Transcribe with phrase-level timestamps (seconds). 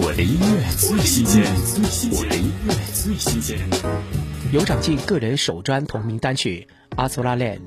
[0.00, 1.42] 我的音乐最新鲜，
[2.12, 3.58] 我的音乐最新鲜。
[4.52, 7.58] 有长进个人首专同名单曲《阿佐拉恋》，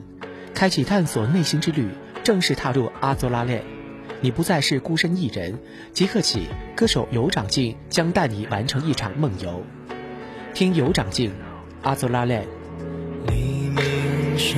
[0.53, 1.89] 开启探索内心之旅，
[2.23, 3.61] 正式踏入阿佐拉恋。
[4.21, 5.59] 你不再是孤身一人，
[5.91, 9.61] 即刻起，歌手有长进将带你完成一场梦游。
[10.53, 11.31] 听有长进，
[11.81, 12.47] 《阿佐拉恋》。
[13.29, 14.55] 黎明时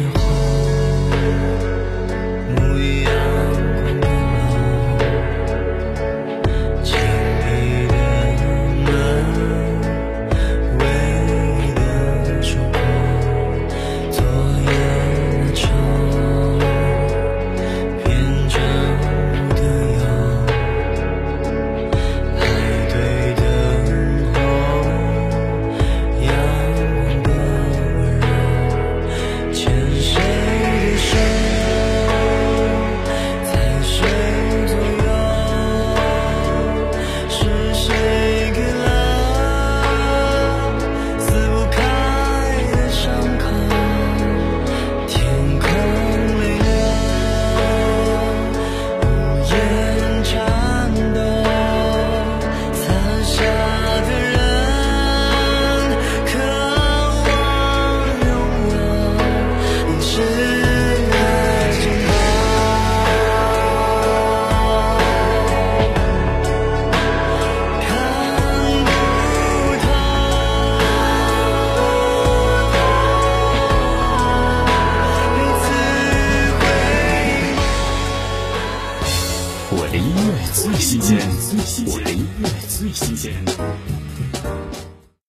[79.75, 81.18] 我的音乐最新鲜
[81.88, 83.93] 我的音乐最新鲜。